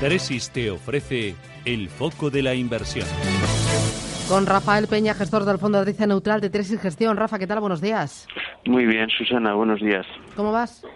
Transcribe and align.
Tresis 0.00 0.50
te 0.50 0.70
ofrece 0.70 1.34
el 1.66 1.90
foco 1.90 2.30
de 2.30 2.42
la 2.42 2.54
inversión. 2.54 3.06
Con 4.30 4.46
Rafael 4.46 4.86
Peña, 4.88 5.12
gestor 5.12 5.44
del 5.44 5.58
Fondo 5.58 5.84
de 5.84 6.06
Neutral 6.06 6.40
de 6.40 6.48
Tresis 6.48 6.80
Gestión. 6.80 7.18
Rafa, 7.18 7.38
¿qué 7.38 7.46
tal? 7.46 7.60
Buenos 7.60 7.82
días. 7.82 8.26
Muy 8.64 8.86
bien, 8.86 9.10
Susana, 9.10 9.52
buenos 9.52 9.78
días. 9.78 10.06
¿Cómo 10.36 10.52
vas? 10.52 10.86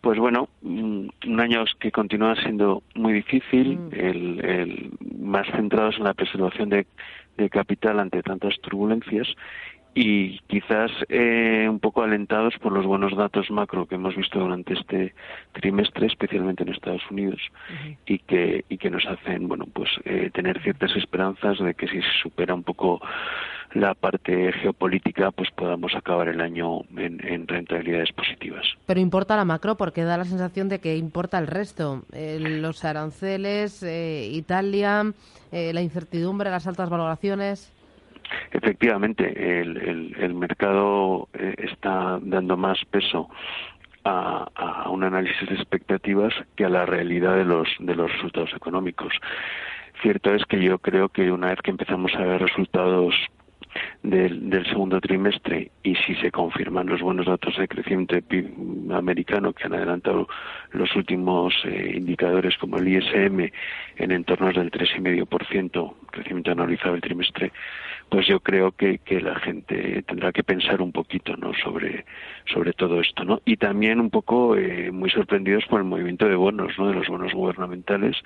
Pues 0.00 0.20
bueno, 0.20 0.48
mm, 0.62 1.08
un 1.26 1.40
año 1.40 1.64
que 1.80 1.90
continúa 1.90 2.36
siendo 2.36 2.84
muy 2.94 3.14
difícil, 3.14 3.78
mm. 3.78 3.88
el, 3.94 4.90
más 5.18 5.48
centrados 5.50 5.96
en 5.96 6.04
la 6.04 6.14
preservación 6.14 6.68
de 6.68 6.86
capital 7.50 7.98
ante 7.98 8.22
tantas 8.22 8.54
turbulencias 8.60 9.26
y 9.98 10.40
quizás 10.40 10.90
eh, 11.08 11.66
un 11.70 11.80
poco 11.80 12.02
alentados 12.02 12.52
por 12.60 12.70
los 12.70 12.84
buenos 12.84 13.16
datos 13.16 13.50
macro 13.50 13.86
que 13.86 13.94
hemos 13.94 14.14
visto 14.14 14.38
durante 14.38 14.74
este 14.74 15.14
trimestre, 15.54 16.06
especialmente 16.06 16.64
en 16.64 16.68
Estados 16.68 17.00
Unidos, 17.10 17.40
y 18.04 18.18
que 18.18 18.66
y 18.68 18.76
que 18.76 18.90
nos 18.90 19.06
hacen 19.06 19.48
bueno 19.48 19.64
pues 19.72 19.88
eh, 20.04 20.30
tener 20.34 20.62
ciertas 20.62 20.94
esperanzas 20.96 21.58
de 21.58 21.72
que 21.72 21.88
si 21.88 22.02
se 22.02 22.12
supera 22.22 22.54
un 22.54 22.62
poco 22.62 23.00
la 23.72 23.94
parte 23.94 24.52
geopolítica, 24.52 25.30
pues 25.30 25.50
podamos 25.50 25.94
acabar 25.94 26.28
el 26.28 26.42
año 26.42 26.82
en, 26.96 27.48
rentabilidades 27.48 28.12
positivas. 28.12 28.66
Pero 28.84 29.00
importa 29.00 29.34
la 29.34 29.44
macro 29.46 29.76
porque 29.76 30.04
da 30.04 30.18
la 30.18 30.24
sensación 30.24 30.68
de 30.68 30.78
que 30.78 30.96
importa 30.96 31.38
el 31.38 31.46
resto, 31.46 32.04
eh, 32.12 32.38
los 32.38 32.84
aranceles, 32.84 33.82
Italia, 33.82 35.04
la 35.50 35.80
incertidumbre, 35.80 36.50
las 36.50 36.66
altas 36.66 36.90
valoraciones. 36.90 37.75
Efectivamente, 38.52 39.60
el, 39.60 40.14
el, 40.18 40.34
mercado 40.34 41.28
eh, 41.34 41.54
está 41.58 42.18
dando 42.22 42.56
más 42.56 42.78
peso 42.90 43.28
a, 44.04 44.88
un 44.90 45.04
análisis 45.04 45.48
de 45.48 45.54
expectativas 45.54 46.32
que 46.54 46.64
a 46.64 46.68
la 46.68 46.86
realidad 46.86 47.36
de 47.36 47.44
los, 47.44 47.68
de 47.78 47.94
los 47.94 48.12
resultados 48.12 48.52
económicos. 48.54 49.12
Cierto 50.02 50.34
es 50.34 50.44
que 50.44 50.62
yo 50.62 50.78
creo 50.78 51.08
que 51.08 51.30
una 51.30 51.48
vez 51.48 51.60
que 51.62 51.70
empezamos 51.70 52.14
a 52.14 52.24
ver 52.24 52.42
resultados 52.42 53.14
del, 54.02 54.66
segundo 54.66 55.00
trimestre 55.00 55.70
y 55.82 55.94
si 55.96 56.14
se 56.16 56.30
confirman 56.30 56.86
los 56.86 57.00
buenos 57.00 57.26
datos 57.26 57.56
de 57.56 57.68
crecimiento 57.68 58.16
americano 58.94 59.52
que 59.52 59.64
han 59.64 59.74
adelantado 59.74 60.28
los 60.72 60.94
últimos 60.96 61.54
eh, 61.64 61.94
indicadores 61.96 62.56
como 62.58 62.78
el 62.78 62.88
ISM 62.88 63.50
en 63.96 64.10
entornos 64.10 64.54
del 64.54 64.70
3,5% 64.70 65.94
crecimiento 66.10 66.52
analizado 66.52 66.94
el 66.94 67.00
trimestre, 67.00 67.52
pues 68.08 68.26
yo 68.26 68.40
creo 68.40 68.72
que, 68.72 68.98
que 68.98 69.20
la 69.20 69.34
gente 69.40 70.02
tendrá 70.02 70.32
que 70.32 70.44
pensar 70.44 70.80
un 70.80 70.92
poquito 70.92 71.36
no 71.36 71.52
sobre 71.54 72.04
sobre 72.52 72.72
todo 72.72 73.00
esto 73.00 73.24
no 73.24 73.40
y 73.44 73.56
también 73.56 74.00
un 74.00 74.10
poco 74.10 74.56
eh, 74.56 74.90
muy 74.92 75.10
sorprendidos 75.10 75.64
por 75.66 75.80
el 75.80 75.86
movimiento 75.86 76.28
de 76.28 76.36
bonos 76.36 76.72
no 76.78 76.88
de 76.88 76.94
los 76.94 77.08
bonos 77.08 77.32
gubernamentales 77.32 78.16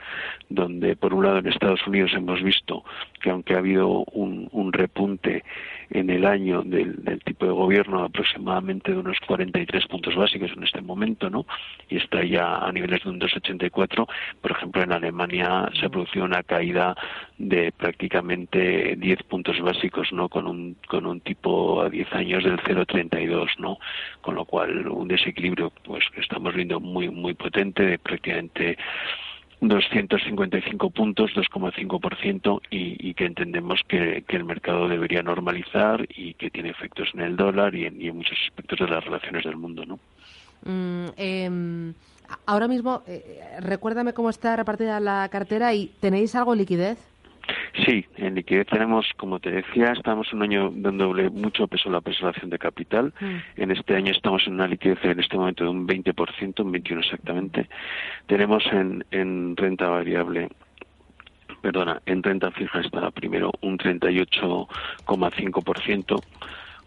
donde 0.49 0.97
por 0.97 1.15
un 1.15 1.25
lado 1.25 1.39
en 1.39 1.47
Estados 1.47 1.87
Unidos 1.87 2.13
hemos 2.15 2.43
visto 2.43 2.85
que 3.23 3.31
aunque 3.31 3.55
ha 3.55 3.59
habido 3.59 4.05
un, 4.13 4.49
un 4.53 4.73
repunte 4.73 5.45
en 5.91 6.11
el 6.11 6.25
año 6.27 6.63
del, 6.63 7.03
del, 7.05 7.21
tipo 7.25 7.47
de 7.47 7.53
gobierno 7.53 8.05
aproximadamente 8.05 8.93
de 8.93 8.99
unos 8.99 9.19
43 9.27 9.87
puntos 9.87 10.15
básicos 10.17 10.51
en 10.57 10.65
este 10.65 10.81
momento 10.81 11.29
no 11.31 11.47
y 11.89 11.97
está 11.97 12.25
ya 12.25 12.59
a 12.59 12.73
niveles 12.73 13.03
de 13.05 13.11
un 13.11 13.21
2,84 13.21 14.07
por 14.41 14.51
ejemplo 14.51 14.83
en 14.83 14.93
Alemania 14.93 15.71
se 15.79 15.87
ha 15.87 15.89
producido 15.89 16.25
una 16.25 16.43
caída 16.43 16.97
de 17.39 17.73
prácticamente 17.73 18.97
10 18.97 19.23
puntos 19.25 19.61
básicos 19.61 20.11
¿no? 20.13 20.29
Con 20.29 20.47
un, 20.47 20.77
con 20.89 21.07
un 21.07 21.21
tipo 21.21 21.83
a 21.83 21.89
10 21.89 22.13
años 22.13 22.45
del 22.45 22.59
0,32, 22.59 23.59
¿no? 23.59 23.79
Con 24.21 24.35
lo 24.35 24.45
cual 24.45 24.87
un 24.89 25.09
desequilibrio, 25.09 25.73
pues, 25.85 26.05
que 26.15 26.21
estamos 26.21 26.55
viendo 26.55 26.81
muy, 26.81 27.11
muy 27.11 27.35
potente 27.35 27.85
de 27.85 27.99
prácticamente 27.99 28.77
255 29.61 30.91
puntos, 30.91 31.31
2,5%, 31.35 32.61
y, 32.71 33.11
y 33.11 33.15
que 33.15 33.27
entendemos 33.27 33.81
que, 33.87 34.25
el 34.29 34.45
mercado 34.45 34.89
debería 34.89 35.23
normalizar 35.23 36.07
y 36.09 36.35
que 36.35 36.51
tiene 36.51 36.71
efectos 36.71 37.09
en 37.15 37.21
el 37.21 37.37
dólar 37.37 37.75
y 37.75 37.85
en, 37.85 38.01
y 38.01 38.09
en 38.09 38.17
muchos 38.17 38.39
aspectos 38.49 38.79
de 38.79 38.87
las 38.87 39.05
relaciones 39.05 39.45
del 39.45 39.57
mundo, 39.57 39.85
¿no? 39.85 39.99
Mm, 40.65 41.09
em, 41.17 41.95
ahora 42.47 42.69
mismo, 42.69 43.03
eh, 43.07 43.41
recuérdame 43.61 44.15
cómo 44.15 44.31
está 44.31 44.57
repartida 44.57 45.01
la 45.01 45.29
cartera 45.31 45.75
y 45.75 45.89
¿tenéis 46.01 46.35
algo 46.35 46.53
de 46.53 46.59
liquidez? 46.59 47.10
Sí, 47.87 48.05
en 48.17 48.35
liquidez 48.35 48.67
tenemos, 48.67 49.07
como 49.17 49.39
te 49.39 49.51
decía, 49.51 49.93
estamos 49.93 50.33
un 50.33 50.43
año 50.43 50.73
dándole 50.75 51.31
mucho 51.31 51.69
peso 51.69 51.89
a 51.89 51.93
la 51.93 52.01
preservación 52.01 52.51
de 52.51 52.59
capital. 52.59 53.15
Mm. 53.21 53.37
En 53.57 53.71
este 53.71 53.95
año 53.95 54.13
estamos 54.13 54.45
en 54.47 54.55
una 54.55 54.67
liquidez 54.67 54.99
en 55.05 55.21
este 55.21 55.37
momento 55.37 55.65
de 55.65 55.71
un 55.71 55.87
20%, 55.87 56.65
un 56.65 56.73
21 56.73 57.01
exactamente. 57.01 57.69
Tenemos 58.27 58.65
en, 58.73 59.05
en 59.11 59.57
renta 59.57 59.89
variable 59.89 60.49
perdona, 61.61 62.01
en 62.07 62.23
renta 62.23 62.51
fija 62.53 62.81
está 62.81 63.11
primero 63.11 63.51
un 63.61 63.77
38,5%, 63.79 66.23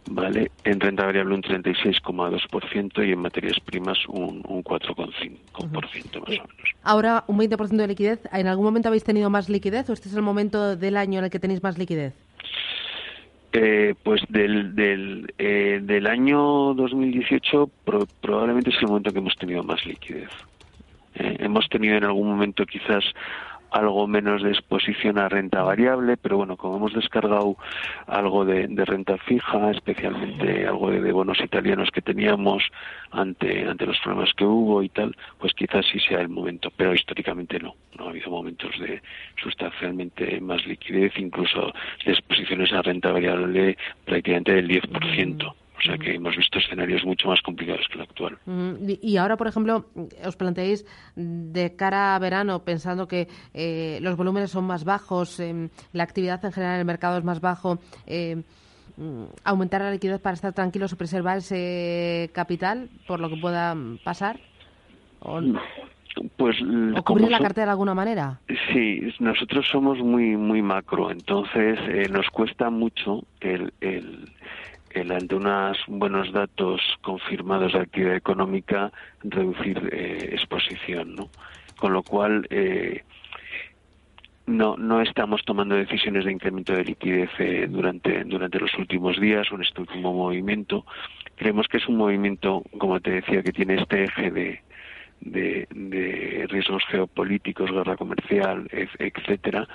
¿vale? 0.10 0.52
En 0.64 0.80
renta 0.80 1.06
variable 1.06 1.36
un 1.36 1.42
36,2% 1.42 3.08
y 3.08 3.12
en 3.12 3.20
materias 3.20 3.60
primas 3.60 3.98
un, 4.08 4.44
un 4.48 4.64
4,5% 4.64 4.96
más 5.74 5.94
o 5.94 6.28
menos. 6.28 6.50
Ahora 6.84 7.24
un 7.28 7.38
20% 7.38 7.70
de 7.70 7.88
liquidez. 7.88 8.20
¿En 8.32 8.48
algún 8.48 8.66
momento 8.66 8.90
habéis 8.90 9.04
tenido 9.04 9.30
más 9.30 9.50
liquidez 9.50 9.90
o 9.90 9.94
este 9.94 10.10
es 10.10 10.16
el 10.16 10.22
momento 10.22 10.76
del 10.76 10.98
año 10.98 11.20
en 11.20 11.26
el 11.26 11.32
que 11.32 11.40
tenéis 11.40 11.64
más 11.64 11.78
liquidez? 11.78 12.14
Eh, 13.56 13.94
pues 14.02 14.22
del, 14.30 14.76
del, 14.76 15.32
eh, 15.38 15.80
del 15.84 16.08
año 16.08 16.74
2018 16.74 17.70
probablemente 18.20 18.72
es 18.72 18.78
el 18.82 18.88
momento 18.88 19.12
que 19.12 19.20
hemos 19.20 19.36
tenido 19.36 19.64
más 19.64 19.86
liquidez. 19.86 20.30
Eh, 21.16 21.38
hemos 21.40 21.70
tenido 21.70 21.96
en 21.96 22.04
algún 22.04 22.30
momento 22.30 22.66
quizás 22.66 23.04
algo 23.74 24.08
menos 24.08 24.44
de 24.44 24.52
exposición 24.52 25.18
a 25.18 25.28
renta 25.28 25.64
variable, 25.64 26.16
pero 26.16 26.38
bueno, 26.38 26.56
como 26.58 26.78
hemos 26.78 26.94
descargado 26.94 27.58
algo 28.06 28.46
de, 28.46 28.68
renta 28.86 29.18
fija, 29.18 29.72
especialmente 29.72 30.68
algo 30.68 30.92
de, 30.92 31.12
bonos 31.12 31.40
italianos 31.42 31.90
que 31.90 32.02
teníamos 32.02 32.64
ante, 33.12 33.68
ante 33.68 33.88
los 33.88 34.00
problemas 34.00 34.32
que 34.36 34.46
hubo 34.46 34.84
y 34.84 34.90
tal, 34.90 35.16
pues 35.40 35.54
quizás 35.54 35.86
sí 35.92 36.00
sea 36.00 36.22
el 36.22 36.30
momento, 36.30 36.72
pero 36.78 36.94
históricamente 36.94 37.60
no. 37.60 37.74
No 37.98 38.06
ha 38.06 38.10
habido 38.10 38.30
momentos 38.30 38.72
de 38.80 39.02
sustancialmente 39.42 40.40
más 40.40 40.66
liquidez, 40.68 41.14
incluso 41.18 41.74
de 42.06 42.12
exposiciones 42.12 42.72
a 42.74 42.82
renta 42.84 43.12
variable 43.12 43.76
prácticamente 44.06 44.54
del 44.54 44.68
10%. 44.68 45.54
O 45.84 45.86
sea 45.86 45.98
que 45.98 46.16
hemos 46.16 46.36
visto 46.38 46.60
escenarios 46.60 47.04
mucho 47.04 47.28
más 47.28 47.42
complicados 47.42 47.86
que 47.90 47.96
el 47.96 48.02
actual. 48.04 48.38
Y 49.02 49.18
ahora, 49.18 49.36
por 49.36 49.48
ejemplo, 49.48 49.86
os 50.26 50.36
planteáis 50.38 50.86
de 51.16 51.76
cara 51.76 52.16
a 52.16 52.20
verano, 52.20 52.64
pensando 52.64 53.08
que 53.08 53.28
eh, 53.54 54.00
los 54.02 54.16
volúmenes 54.16 54.52
son 54.52 54.66
más 54.66 54.86
bajos, 54.86 55.40
eh, 55.42 55.70
la 55.92 56.04
actividad 56.04 56.44
en 56.46 56.54
general 56.54 56.76
en 56.76 56.80
el 56.82 56.86
mercado 56.86 57.18
es 57.18 57.24
más 57.26 57.42
bajo, 57.42 57.80
eh, 58.08 58.44
aumentar 59.44 59.82
la 59.82 59.92
liquidez 59.92 60.22
para 60.22 60.36
estar 60.36 60.54
tranquilos 60.54 60.94
y 60.94 60.96
preservar 60.96 61.40
ese 61.40 62.30
capital 62.34 62.90
por 63.06 63.20
lo 63.20 63.30
que 63.30 63.38
pueda 63.38 63.76
pasar. 64.06 64.40
¿O 65.20 65.42
Pues, 66.38 66.58
cubrir 67.04 67.30
la 67.30 67.40
cartera 67.40 67.66
de 67.66 67.72
alguna 67.72 67.96
manera? 67.96 68.40
Sí, 68.72 69.02
nosotros 69.20 69.68
somos 69.70 69.98
muy 69.98 70.38
muy 70.38 70.62
macro, 70.62 71.10
entonces 71.10 71.80
nos 72.12 72.30
cuesta 72.30 72.70
mucho 72.70 73.24
el, 73.42 73.74
el, 73.82 74.30
el, 74.94 75.12
ante 75.12 75.36
unos 75.36 75.78
buenos 75.88 76.32
datos 76.32 76.82
confirmados 77.02 77.74
de 77.74 77.80
actividad 77.80 78.16
económica, 78.16 78.92
reducir 79.24 79.90
eh, 79.92 80.30
exposición, 80.32 81.16
¿no? 81.16 81.30
Con 81.78 81.94
lo 81.94 82.04
cual, 82.04 82.48
eh, 82.50 83.04
no, 84.46 84.76
no 84.78 85.02
estamos 85.02 85.44
tomando 85.46 85.76
decisiones 85.76 86.26
de 86.26 86.32
incremento 86.32 86.74
de 86.74 86.84
liquidez 86.84 87.30
eh, 87.40 87.68
durante, 87.70 88.24
durante 88.26 88.60
los 88.60 88.74
últimos 88.78 89.20
días 89.20 89.52
o 89.52 89.56
en 89.56 89.64
este 89.64 89.82
último 89.82 90.14
movimiento. 90.14 90.86
Creemos 91.36 91.68
que 91.68 91.78
es 91.78 91.88
un 91.88 91.98
movimiento, 91.98 92.64
como 92.78 93.00
te 93.00 93.12
decía, 93.12 93.42
que 93.42 93.52
tiene 93.52 93.76
este 93.76 94.04
eje 94.04 94.32
de, 94.32 94.62
de, 95.22 95.68
de 95.72 96.46
riesgos 96.50 96.84
geopolíticos, 96.90 97.72
guerra 97.72 97.96
comercial, 97.96 98.68
etcétera, 98.72 99.68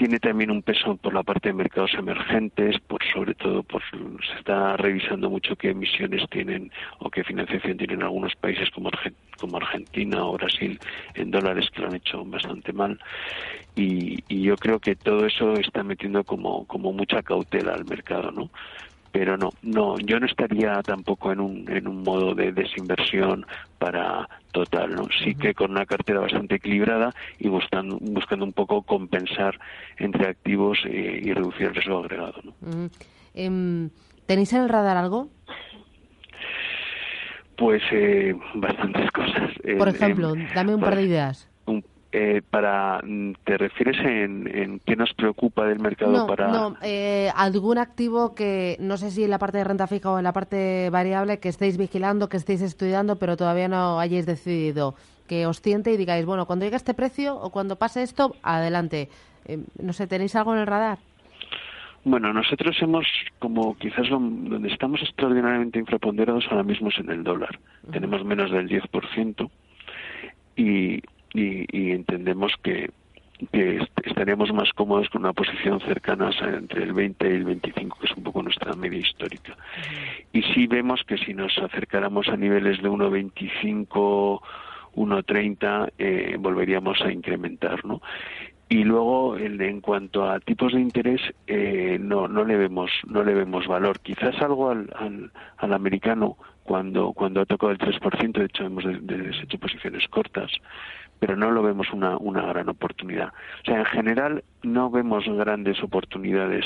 tiene 0.00 0.18
también 0.18 0.50
un 0.50 0.62
peso 0.62 0.96
por 0.96 1.12
la 1.12 1.22
parte 1.22 1.50
de 1.50 1.52
mercados 1.52 1.92
emergentes, 1.92 2.80
por 2.88 3.02
sobre 3.12 3.34
todo 3.34 3.62
por 3.62 3.82
se 3.82 4.38
está 4.38 4.74
revisando 4.78 5.28
mucho 5.28 5.54
qué 5.56 5.72
emisiones 5.72 6.22
tienen 6.30 6.72
o 7.00 7.10
qué 7.10 7.22
financiación 7.22 7.76
tienen 7.76 8.02
algunos 8.02 8.34
países 8.36 8.70
como, 8.70 8.90
como 9.38 9.58
Argentina 9.58 10.24
o 10.24 10.38
Brasil 10.38 10.80
en 11.12 11.30
dólares 11.30 11.68
que 11.70 11.82
lo 11.82 11.88
han 11.88 11.96
hecho 11.96 12.24
bastante 12.24 12.72
mal 12.72 12.98
y, 13.76 14.24
y 14.26 14.40
yo 14.40 14.56
creo 14.56 14.78
que 14.80 14.96
todo 14.96 15.26
eso 15.26 15.52
está 15.56 15.82
metiendo 15.82 16.24
como 16.24 16.66
como 16.66 16.94
mucha 16.94 17.20
cautela 17.22 17.74
al 17.74 17.84
mercado, 17.84 18.30
¿no? 18.30 18.48
Pero 19.12 19.36
no, 19.36 19.50
no, 19.62 19.98
yo 19.98 20.20
no 20.20 20.26
estaría 20.26 20.80
tampoco 20.82 21.32
en 21.32 21.40
un, 21.40 21.70
en 21.70 21.88
un 21.88 22.02
modo 22.02 22.34
de 22.34 22.52
desinversión 22.52 23.44
para 23.78 24.28
total, 24.52 24.94
¿no? 24.94 25.08
Sí 25.24 25.34
que 25.34 25.54
con 25.54 25.72
una 25.72 25.86
cartera 25.86 26.20
bastante 26.20 26.56
equilibrada 26.56 27.12
y 27.38 27.48
buscando, 27.48 27.98
buscando 28.00 28.44
un 28.44 28.52
poco 28.52 28.82
compensar 28.82 29.58
entre 29.98 30.28
activos 30.28 30.78
eh, 30.84 31.20
y 31.22 31.32
reducir 31.32 31.66
el 31.66 31.74
riesgo 31.74 31.98
agregado, 31.98 32.40
¿no? 32.44 32.90
Em, 33.34 33.90
¿Tenéis 34.26 34.52
en 34.52 34.62
el 34.62 34.68
radar 34.68 34.96
algo? 34.96 35.28
Pues 37.56 37.82
eh, 37.92 38.34
bastantes 38.54 39.10
cosas. 39.12 39.50
Por 39.76 39.88
ejemplo, 39.88 40.34
dame 40.54 40.74
un 40.74 40.80
par 40.80 40.96
de 40.96 41.02
ideas. 41.02 41.49
Eh, 42.12 42.42
para 42.50 43.00
mm, 43.04 43.34
te 43.44 43.56
refieres 43.56 43.96
en, 44.04 44.80
qué 44.84 44.96
nos 44.96 45.14
preocupa 45.14 45.64
del 45.64 45.78
mercado 45.78 46.10
no, 46.10 46.26
para 46.26 46.48
no 46.48 46.76
eh, 46.82 47.30
algún 47.36 47.78
activo 47.78 48.34
que 48.34 48.76
no 48.80 48.96
sé 48.96 49.12
si 49.12 49.22
en 49.22 49.30
la 49.30 49.38
parte 49.38 49.58
de 49.58 49.64
renta 49.64 49.86
fija 49.86 50.10
o 50.10 50.18
en 50.18 50.24
la 50.24 50.32
parte 50.32 50.90
variable 50.90 51.38
que 51.38 51.48
estéis 51.48 51.78
vigilando 51.78 52.28
que 52.28 52.36
estéis 52.36 52.62
estudiando 52.62 53.14
pero 53.14 53.36
todavía 53.36 53.68
no 53.68 54.00
hayáis 54.00 54.26
decidido 54.26 54.96
que 55.28 55.46
os 55.46 55.62
tiente 55.62 55.92
y 55.92 55.96
digáis 55.96 56.26
bueno 56.26 56.46
cuando 56.46 56.64
llegue 56.64 56.74
este 56.74 56.94
precio 56.94 57.36
o 57.36 57.50
cuando 57.50 57.76
pase 57.76 58.02
esto 58.02 58.34
adelante 58.42 59.08
eh, 59.44 59.60
no 59.80 59.92
sé 59.92 60.08
tenéis 60.08 60.34
algo 60.34 60.52
en 60.52 60.62
el 60.62 60.66
radar 60.66 60.98
bueno, 62.02 62.32
nosotros 62.32 62.76
hemos, 62.80 63.06
como 63.38 63.76
quizás 63.76 64.08
donde 64.08 64.68
estamos 64.68 65.02
extraordinariamente 65.02 65.78
infraponderados 65.78 66.46
ahora 66.50 66.62
mismo 66.62 66.88
es 66.88 66.98
en 66.98 67.10
el 67.10 67.22
dólar. 67.22 67.58
Tenemos 67.92 68.24
menos 68.24 68.50
del 68.50 68.70
10% 68.70 69.50
y, 70.56 71.02
y, 71.32 71.92
entendemos 71.92 72.52
que, 72.62 72.90
que 73.52 73.86
estaríamos 74.04 74.52
más 74.52 74.72
cómodos 74.72 75.08
con 75.08 75.22
una 75.22 75.32
posición 75.32 75.80
cercana 75.80 76.30
entre 76.42 76.82
el 76.82 76.92
20 76.92 77.28
y 77.28 77.34
el 77.34 77.44
25, 77.44 77.98
que 77.98 78.06
es 78.06 78.16
un 78.16 78.24
poco 78.24 78.42
nuestra 78.42 78.74
media 78.74 78.98
histórica. 78.98 79.56
Y 80.32 80.42
sí 80.42 80.66
vemos 80.66 81.02
que 81.06 81.18
si 81.18 81.34
nos 81.34 81.56
acercáramos 81.58 82.28
a 82.28 82.36
niveles 82.36 82.82
de 82.82 82.88
1,25, 82.88 84.40
1,30, 84.94 85.92
eh, 85.98 86.36
volveríamos 86.38 87.00
a 87.02 87.12
incrementar, 87.12 87.84
¿no? 87.84 88.00
Y 88.68 88.84
luego, 88.84 89.36
en, 89.36 89.80
cuanto 89.80 90.30
a 90.30 90.38
tipos 90.38 90.72
de 90.72 90.80
interés, 90.80 91.20
eh, 91.48 91.98
no, 92.00 92.28
no 92.28 92.44
le 92.44 92.56
vemos, 92.56 92.88
no 93.08 93.24
le 93.24 93.34
vemos 93.34 93.66
valor. 93.66 93.98
Quizás 93.98 94.40
algo 94.40 94.70
al, 94.70 94.88
al, 94.94 95.32
al 95.56 95.72
americano 95.72 96.36
cuando, 96.62 97.12
cuando 97.12 97.40
ha 97.40 97.46
tocado 97.46 97.72
el 97.72 97.78
3%, 97.78 98.32
de 98.32 98.44
hecho 98.44 98.64
hemos 98.64 98.84
deshecho 98.84 99.58
posiciones 99.58 100.06
cortas, 100.06 100.52
pero 101.20 101.36
no 101.36 101.52
lo 101.52 101.62
vemos 101.62 101.92
una, 101.92 102.16
una 102.16 102.42
gran 102.42 102.68
oportunidad. 102.68 103.28
O 103.62 103.64
sea, 103.64 103.78
en 103.78 103.84
general 103.84 104.44
no 104.62 104.90
vemos 104.90 105.24
grandes 105.28 105.80
oportunidades 105.82 106.64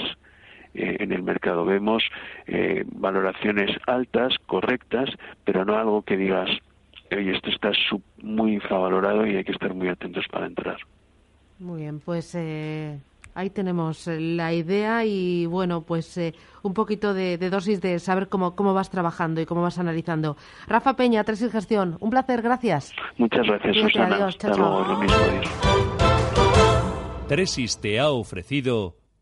eh, 0.75 0.97
en 1.01 1.13
el 1.13 1.23
mercado. 1.23 1.65
Vemos 1.65 2.03
eh, 2.47 2.85
valoraciones 2.87 3.71
altas, 3.87 4.35
correctas, 4.47 5.11
pero 5.45 5.65
no 5.65 5.77
algo 5.77 6.03
que 6.03 6.17
digas, 6.17 6.49
oye, 7.13 7.33
esto 7.33 7.51
está 7.51 7.73
muy 8.23 8.55
infravalorado 8.55 9.27
y 9.27 9.37
hay 9.37 9.45
que 9.45 9.53
estar 9.53 9.75
muy 9.75 9.89
atentos 9.89 10.27
para 10.31 10.47
entrar. 10.47 10.79
Muy 11.59 11.83
bien, 11.83 12.01
pues 12.01 12.35
eh, 12.35 12.99
ahí 13.35 13.51
tenemos 13.51 14.07
la 14.07 14.53
idea 14.53 15.05
y 15.05 15.47
bueno, 15.47 15.83
pues 15.83 16.19
un 16.63 16.75
poquito 16.75 17.15
de, 17.15 17.37
dosis 17.39 17.81
de 17.81 17.99
saber 17.99 18.29
cómo, 18.29 18.57
cómo 18.57 18.75
vas 18.75 18.91
trabajando 18.91 19.41
y 19.41 19.47
cómo 19.47 19.63
vas 19.63 19.79
analizando. 19.79 20.37
Rafa 20.67 20.95
Peña, 20.97 21.25
Tres 21.25 21.51
Gestión, 21.51 21.97
un 22.01 22.11
placer, 22.11 22.43
gracias. 22.43 22.93
Muchas 23.19 23.47
gracias, 23.47 23.77
Susana. 23.77 24.17
Adiós, 24.17 24.39
chao, 24.39 24.55
chao. 24.55 25.01
Tresis 27.29 27.81
te 27.81 27.99
ha 27.99 28.11
ofrecido 28.11 29.04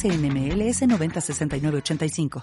NMLS 0.00 0.86
906985. 0.86 2.40